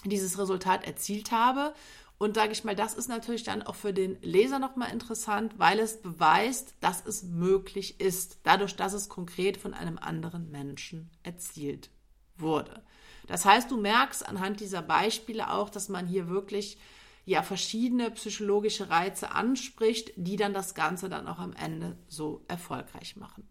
dieses 0.03 0.37
Resultat 0.37 0.85
erzielt 0.85 1.31
habe 1.31 1.73
und 2.17 2.35
sage 2.35 2.51
ich 2.51 2.65
mal, 2.65 2.75
das 2.75 2.93
ist 2.93 3.07
natürlich 3.07 3.43
dann 3.43 3.61
auch 3.61 3.75
für 3.75 3.93
den 3.93 4.21
Leser 4.21 4.59
nochmal 4.59 4.91
interessant, 4.91 5.57
weil 5.57 5.79
es 5.79 6.01
beweist, 6.01 6.73
dass 6.81 7.05
es 7.05 7.23
möglich 7.23 8.01
ist, 8.01 8.39
dadurch, 8.43 8.75
dass 8.75 8.91
es 8.91 9.07
konkret 9.07 9.55
von 9.55 9.73
einem 9.73 9.97
anderen 9.97 10.51
Menschen 10.51 11.09
erzielt 11.23 11.89
wurde. 12.37 12.83
Das 13.27 13.45
heißt, 13.45 13.71
du 13.71 13.77
merkst 13.77 14.27
anhand 14.27 14.59
dieser 14.59 14.81
Beispiele 14.81 15.51
auch, 15.51 15.69
dass 15.69 15.87
man 15.87 16.05
hier 16.05 16.27
wirklich 16.27 16.77
ja 17.25 17.43
verschiedene 17.43 18.11
psychologische 18.11 18.89
Reize 18.89 19.31
anspricht, 19.31 20.11
die 20.15 20.35
dann 20.35 20.53
das 20.53 20.75
Ganze 20.75 21.09
dann 21.09 21.27
auch 21.27 21.39
am 21.39 21.53
Ende 21.53 21.97
so 22.07 22.43
erfolgreich 22.47 23.15
machen. 23.15 23.47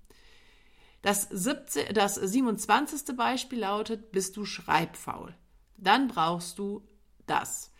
Das, 1.02 1.22
17, 1.30 1.94
das 1.94 2.16
27. 2.16 3.16
Beispiel 3.16 3.60
lautet, 3.60 4.12
bist 4.12 4.36
du 4.36 4.44
schreibfaul? 4.44 5.34
Dann 5.76 6.08
brauchst 6.08 6.58
du 6.58 6.86
das. 7.26 7.72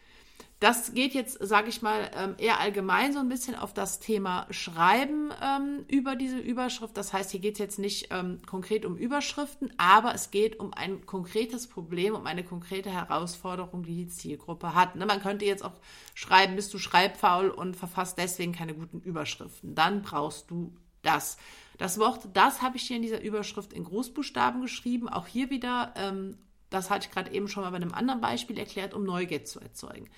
Das 0.61 0.93
geht 0.93 1.15
jetzt, 1.15 1.39
sage 1.41 1.71
ich 1.71 1.81
mal, 1.81 2.11
ähm, 2.15 2.35
eher 2.37 2.61
allgemein 2.61 3.15
so 3.15 3.19
ein 3.19 3.31
bisschen 3.31 3.55
auf 3.55 3.73
das 3.73 3.99
Thema 3.99 4.47
Schreiben 4.51 5.31
ähm, 5.43 5.87
über 5.89 6.17
diese 6.17 6.39
Überschrift. 6.39 6.99
Das 6.99 7.15
heißt, 7.15 7.31
hier 7.31 7.41
geht 7.41 7.55
es 7.55 7.61
jetzt 7.61 7.79
nicht 7.79 8.09
ähm, 8.11 8.43
konkret 8.45 8.85
um 8.85 8.99
Überschriften, 8.99 9.73
aber 9.79 10.15
es 10.15 10.31
geht 10.31 10.61
um 10.61 10.75
ein 10.75 11.07
konkretes 11.07 11.67
Problem, 11.67 12.15
um 12.15 12.27
eine 12.27 12.45
konkrete 12.45 12.91
Herausforderung, 12.91 13.85
die 13.85 14.05
die 14.05 14.09
Zielgruppe 14.09 14.75
hat. 14.75 14.97
Ne, 14.97 15.07
man 15.07 15.23
könnte 15.23 15.47
jetzt 15.47 15.65
auch 15.65 15.73
schreiben, 16.15 16.57
bist 16.57 16.75
du 16.75 16.79
schreibfaul 16.79 17.49
und 17.49 17.75
verfasst 17.75 18.19
deswegen 18.19 18.53
keine 18.53 18.75
guten 18.75 19.01
Überschriften. 19.01 19.75
Dann 19.75 20.03
brauchst 20.03 20.51
du 20.51 20.75
das. 21.01 21.39
Das 21.79 21.99
Wort 21.99 22.29
das 22.35 22.61
habe 22.61 22.77
ich 22.77 22.83
hier 22.83 22.97
in 22.97 23.03
dieser 23.03 23.23
Überschrift 23.23 23.73
in 23.73 23.85
Großbuchstaben 23.85 24.61
geschrieben. 24.61 25.09
Auch 25.09 25.27
hier 25.27 25.49
wieder, 25.49 25.95
ähm, 25.97 26.37
das 26.69 26.91
hatte 26.91 27.07
ich 27.07 27.15
gerade 27.15 27.33
eben 27.33 27.49
schon 27.49 27.63
mal 27.63 27.71
bei 27.71 27.77
einem 27.77 27.95
anderen 27.95 28.21
Beispiel 28.21 28.59
erklärt, 28.59 28.93
um 28.93 29.05
Neugier 29.05 29.47
zu 29.47 29.59
erzeugen 29.59 30.11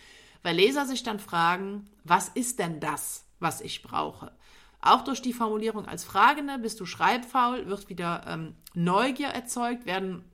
weil 0.42 0.56
Leser 0.56 0.87
sich 0.87 1.02
dann 1.02 1.18
fragen, 1.18 1.88
was 2.04 2.28
ist 2.28 2.58
denn 2.58 2.80
das, 2.80 3.25
was 3.38 3.61
ich 3.61 3.82
brauche? 3.82 4.32
Auch 4.80 5.04
durch 5.04 5.22
die 5.22 5.32
Formulierung 5.32 5.87
als 5.87 6.04
Fragende, 6.04 6.58
bist 6.58 6.80
du 6.80 6.87
schreibfaul, 6.87 7.66
wird 7.68 7.88
wieder 7.88 8.25
ähm, 8.26 8.56
Neugier 8.75 9.28
erzeugt, 9.28 9.87
werden 9.87 10.25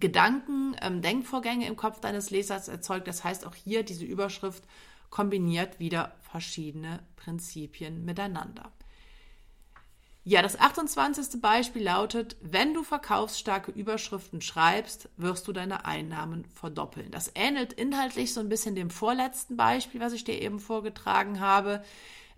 Gedanken, 0.00 0.74
ähm, 0.80 1.02
Denkvorgänge 1.02 1.66
im 1.66 1.76
Kopf 1.76 2.00
deines 2.00 2.30
Lesers 2.30 2.68
erzeugt. 2.68 3.06
Das 3.06 3.24
heißt, 3.24 3.46
auch 3.46 3.54
hier 3.54 3.82
diese 3.82 4.06
Überschrift 4.06 4.64
kombiniert 5.10 5.78
wieder 5.78 6.16
verschiedene 6.22 7.00
Prinzipien 7.16 8.04
miteinander. 8.04 8.72
Ja, 10.24 10.40
das 10.40 10.58
28. 10.58 11.40
Beispiel 11.40 11.82
lautet, 11.82 12.36
wenn 12.40 12.74
du 12.74 12.84
verkaufsstarke 12.84 13.72
Überschriften 13.72 14.40
schreibst, 14.40 15.08
wirst 15.16 15.48
du 15.48 15.52
deine 15.52 15.84
Einnahmen 15.84 16.44
verdoppeln. 16.54 17.10
Das 17.10 17.32
ähnelt 17.34 17.72
inhaltlich 17.72 18.32
so 18.32 18.38
ein 18.38 18.48
bisschen 18.48 18.76
dem 18.76 18.90
vorletzten 18.90 19.56
Beispiel, 19.56 20.00
was 20.00 20.12
ich 20.12 20.22
dir 20.22 20.40
eben 20.40 20.60
vorgetragen 20.60 21.40
habe, 21.40 21.82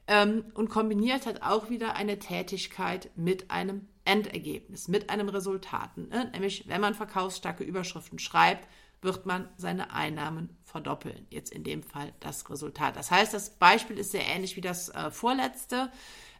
ähm, 0.06 0.46
und 0.54 0.70
kombiniert 0.70 1.26
hat 1.26 1.42
auch 1.42 1.68
wieder 1.68 1.94
eine 1.94 2.18
Tätigkeit 2.18 3.10
mit 3.16 3.50
einem 3.50 3.86
Endergebnis, 4.06 4.88
mit 4.88 5.10
einem 5.10 5.28
Resultat. 5.28 5.96
Ne? 5.96 6.30
Nämlich, 6.32 6.66
wenn 6.68 6.80
man 6.80 6.94
verkaufsstarke 6.94 7.64
Überschriften 7.64 8.18
schreibt, 8.18 8.66
wird 9.02 9.26
man 9.26 9.48
seine 9.56 9.92
Einnahmen 9.92 10.56
verdoppeln. 10.64 11.26
Jetzt 11.30 11.52
in 11.52 11.64
dem 11.64 11.82
Fall 11.82 12.12
das 12.20 12.48
Resultat. 12.48 12.96
Das 12.96 13.10
heißt, 13.10 13.34
das 13.34 13.50
Beispiel 13.50 13.98
ist 13.98 14.12
sehr 14.12 14.26
ähnlich 14.26 14.56
wie 14.56 14.62
das 14.62 14.88
äh, 14.88 15.10
vorletzte 15.10 15.90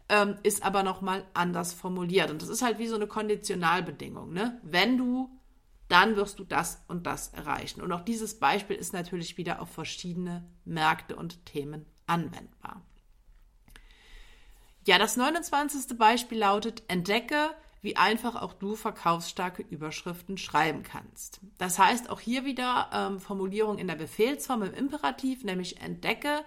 ähm, 0.09 0.37
ist 0.43 0.65
aber 0.65 0.83
nochmal 0.83 1.25
anders 1.35 1.73
formuliert. 1.73 2.31
Und 2.31 2.43
das 2.43 2.49
ist 2.49 2.63
halt 2.63 2.79
wie 2.79 2.89
so 2.89 2.97
eine 2.97 3.07
Konditionalbedingung. 3.07 4.33
Ne? 4.33 4.61
Wenn 4.63 4.99
du 4.99 5.31
dann 5.89 6.17
wirst 6.17 6.39
du 6.39 6.45
das 6.45 6.83
und 6.89 7.07
das 7.07 7.29
erreichen. 7.29 7.81
Und 7.81 7.93
auch 7.93 8.01
dieses 8.01 8.39
Beispiel 8.39 8.77
ist 8.77 8.93
natürlich 8.93 9.37
wieder 9.37 9.61
auf 9.61 9.71
verschiedene 9.71 10.45
Märkte 10.65 11.17
und 11.17 11.45
Themen 11.47 11.87
anwendbar. 12.07 12.83
Ja, 14.87 14.99
das 14.99 15.17
29. 15.17 15.97
Beispiel 15.97 16.39
lautet, 16.39 16.83
entdecke, 16.89 17.51
wie 17.81 17.97
einfach 17.97 18.35
auch 18.41 18.55
du 18.55 18.77
verkaufsstarke 18.77 19.63
Überschriften 19.63 20.39
schreiben 20.39 20.83
kannst. 20.83 21.41
Das 21.59 21.79
heißt 21.79 22.11
auch 22.11 22.21
hier 22.21 22.45
wieder 22.45 22.91
ähm, 22.93 23.21
Formulierung 23.21 23.79
in 23.79 23.87
der 23.87 23.95
Befehlsform 23.95 24.63
im 24.63 24.75
Imperativ, 24.75 25.45
nämlich 25.45 25.81
entdecke 25.81 26.45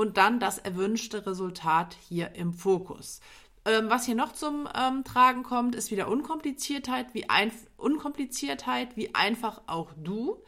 und 0.00 0.16
dann 0.16 0.40
das 0.40 0.56
erwünschte 0.56 1.26
Resultat 1.26 1.94
hier 2.08 2.34
im 2.34 2.54
Fokus. 2.54 3.20
Ähm, 3.66 3.90
was 3.90 4.06
hier 4.06 4.14
noch 4.14 4.32
zum 4.32 4.66
ähm, 4.74 5.04
Tragen 5.04 5.42
kommt, 5.42 5.74
ist 5.74 5.90
wieder 5.90 6.08
Unkompliziertheit, 6.08 7.12
wie 7.12 7.28
ein, 7.28 7.52
Unkompliziertheit, 7.76 8.96
wie 8.96 9.14
einfach 9.14 9.60
auch 9.66 9.92
du. 10.02 10.42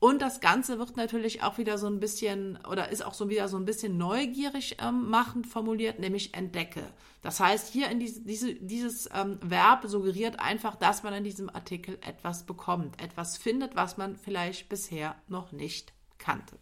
Und 0.00 0.22
das 0.22 0.40
Ganze 0.40 0.80
wird 0.80 0.96
natürlich 0.96 1.44
auch 1.44 1.56
wieder 1.56 1.78
so 1.78 1.86
ein 1.86 2.00
bisschen 2.00 2.58
oder 2.68 2.88
ist 2.88 3.06
auch 3.06 3.14
so 3.14 3.28
wieder 3.28 3.46
so 3.46 3.56
ein 3.56 3.64
bisschen 3.64 3.96
neugierig 3.96 4.78
ähm, 4.80 5.08
machend 5.08 5.46
formuliert, 5.46 6.00
nämlich 6.00 6.34
entdecke. 6.34 6.82
Das 7.22 7.38
heißt, 7.38 7.72
hier 7.72 7.88
in 7.90 8.00
diese, 8.00 8.22
diese, 8.22 8.54
dieses 8.54 9.08
ähm, 9.14 9.38
Verb 9.40 9.84
suggeriert 9.86 10.40
einfach, 10.40 10.74
dass 10.74 11.04
man 11.04 11.14
in 11.14 11.22
diesem 11.22 11.48
Artikel 11.48 11.96
etwas 12.04 12.42
bekommt, 12.42 13.00
etwas 13.00 13.36
findet, 13.36 13.76
was 13.76 13.98
man 13.98 14.16
vielleicht 14.16 14.68
bisher 14.68 15.14
noch 15.28 15.52
nicht 15.52 15.92
kannte. 16.18 16.58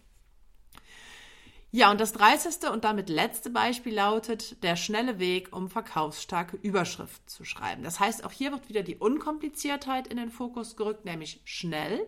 Ja, 1.77 1.91
und 1.91 2.01
das 2.01 2.13
30. 2.13 2.71
und 2.71 2.85
damit 2.85 3.09
letzte 3.09 3.51
Beispiel 3.51 3.97
lautet 3.97 4.63
der 4.63 4.77
schnelle 4.77 5.19
Weg, 5.19 5.49
um 5.51 5.69
verkaufsstarke 5.69 6.57
Überschriften 6.63 7.27
zu 7.27 7.45
schreiben. 7.45 7.83
Das 7.83 7.99
heißt, 7.99 8.25
auch 8.25 8.31
hier 8.31 8.53
wird 8.53 8.69
wieder 8.69 8.85
die 8.85 8.95
Unkompliziertheit 8.95 10.07
in 10.07 10.17
den 10.17 10.31
Fokus 10.31 10.77
gerückt, 10.77 11.05
nämlich 11.05 11.41
schnell. 11.45 12.07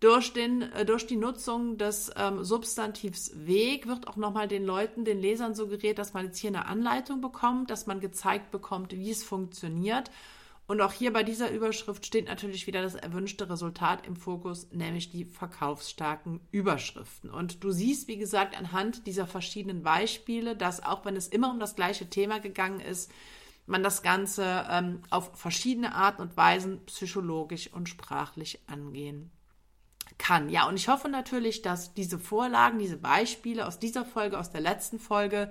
Durch, 0.00 0.34
den, 0.34 0.60
äh, 0.60 0.84
durch 0.84 1.06
die 1.06 1.16
Nutzung 1.16 1.78
des 1.78 2.10
ähm, 2.18 2.44
Substantivs 2.44 3.32
Weg 3.46 3.86
wird 3.86 4.08
auch 4.08 4.16
nochmal 4.16 4.46
den 4.46 4.66
Leuten, 4.66 5.06
den 5.06 5.22
Lesern 5.22 5.54
suggeriert, 5.54 5.98
dass 5.98 6.12
man 6.12 6.26
jetzt 6.26 6.36
hier 6.36 6.50
eine 6.50 6.66
Anleitung 6.66 7.22
bekommt, 7.22 7.70
dass 7.70 7.86
man 7.86 7.98
gezeigt 7.98 8.50
bekommt, 8.50 8.92
wie 8.92 9.10
es 9.10 9.24
funktioniert. 9.24 10.10
Und 10.66 10.80
auch 10.80 10.92
hier 10.92 11.12
bei 11.12 11.22
dieser 11.22 11.50
Überschrift 11.50 12.06
steht 12.06 12.28
natürlich 12.28 12.66
wieder 12.66 12.82
das 12.82 12.94
erwünschte 12.94 13.50
Resultat 13.50 14.06
im 14.06 14.16
Fokus, 14.16 14.68
nämlich 14.70 15.10
die 15.10 15.24
verkaufsstarken 15.24 16.40
Überschriften. 16.50 17.30
Und 17.30 17.64
du 17.64 17.72
siehst, 17.72 18.08
wie 18.08 18.16
gesagt, 18.16 18.56
anhand 18.56 19.06
dieser 19.06 19.26
verschiedenen 19.26 19.82
Beispiele, 19.82 20.56
dass 20.56 20.82
auch 20.82 21.04
wenn 21.04 21.16
es 21.16 21.28
immer 21.28 21.50
um 21.50 21.60
das 21.60 21.74
gleiche 21.74 22.08
Thema 22.08 22.38
gegangen 22.38 22.80
ist, 22.80 23.10
man 23.66 23.82
das 23.82 24.02
Ganze 24.02 24.66
ähm, 24.70 25.02
auf 25.10 25.36
verschiedene 25.38 25.94
Arten 25.94 26.22
und 26.22 26.36
Weisen 26.36 26.84
psychologisch 26.86 27.72
und 27.72 27.88
sprachlich 27.88 28.60
angehen 28.66 29.30
kann. 30.18 30.48
Ja, 30.48 30.68
und 30.68 30.76
ich 30.76 30.88
hoffe 30.88 31.08
natürlich, 31.08 31.62
dass 31.62 31.94
diese 31.94 32.18
Vorlagen, 32.18 32.78
diese 32.78 32.96
Beispiele 32.96 33.66
aus 33.66 33.78
dieser 33.78 34.04
Folge, 34.04 34.38
aus 34.38 34.50
der 34.50 34.60
letzten 34.60 34.98
Folge, 34.98 35.50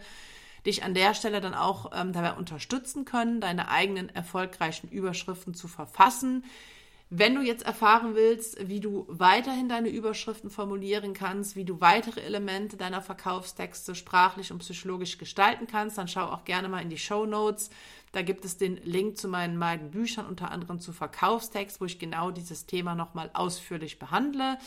dich 0.65 0.84
an 0.84 0.94
der 0.94 1.13
Stelle 1.13 1.41
dann 1.41 1.53
auch 1.53 1.91
ähm, 1.94 2.13
dabei 2.13 2.34
unterstützen 2.34 3.06
können, 3.06 3.41
deine 3.41 3.70
eigenen 3.70 4.10
erfolgreichen 4.10 4.89
Überschriften 4.89 5.53
zu 5.53 5.68
verfassen. 5.68 6.44
Wenn 7.13 7.36
du 7.36 7.41
jetzt 7.41 7.65
erfahren 7.65 8.15
willst, 8.15 8.70
wie 8.70 8.80
du 8.80 9.06
weiterhin 9.10 9.68
deine 9.68 9.89
Überschriften 9.89 10.50
formulieren 10.50 11.13
kannst, 11.13 11.58
wie 11.58 11.65
du 11.65 11.82
weitere 11.82 12.22
Elemente 12.22 12.77
deiner 12.77 13.01
Verkaufstexte 13.01 13.96
sprachlich 13.96 14.53
und 14.53 14.60
psychologisch 14.60 15.18
gestalten 15.18 15.68
kannst, 15.68 15.98
dann 15.98 16.08
schau 16.08 16.27
auch 16.27 16.46
gerne 16.46 16.70
mal 16.70 16.82
in 16.82 16.89
die 16.89 16.98
Show 16.98 17.25
Notes. 17.25 17.70
Da 18.13 18.22
gibt 18.22 18.46
es 18.46 18.58
den 18.58 18.78
Link 18.78 19.17
zu 19.17 19.28
meinen 19.28 19.60
beiden 19.60 19.91
Büchern, 19.91 20.26
unter 20.26 20.52
anderem 20.52 20.80
zu 20.80 20.93
Verkaufstext, 20.93 21.82
wo 21.82 21.86
ich 21.86 22.00
genau 22.00 22.32
dieses 22.32 22.65
Thema 22.65 22.95
nochmal 22.95 23.30
ausführlich 23.34 24.00
behandle 24.00 24.58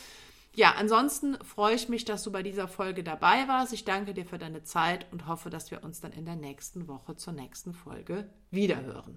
ja, 0.55 0.75
ansonsten 0.77 1.37
freue 1.45 1.75
ich 1.75 1.89
mich, 1.89 2.05
dass 2.05 2.23
du 2.23 2.31
bei 2.31 2.43
dieser 2.43 2.69
Folge 2.69 3.03
dabei 3.03 3.49
warst. 3.49 3.73
Ich 3.73 3.85
danke 3.85 4.15
dir 4.15 4.25
für 4.25 4.39
deine 4.39 4.63
Zeit 4.63 5.07
und 5.11 5.27
hoffe, 5.27 5.51
dass 5.51 5.71
wir 5.71 5.83
uns 5.83 6.01
dann 6.01 6.13
in 6.13 6.25
der 6.25 6.37
nächsten 6.37 6.87
Woche 6.87 7.17
zur 7.17 7.33
nächsten 7.33 7.75
Folge 7.75 8.31
wiederhören. 8.51 9.17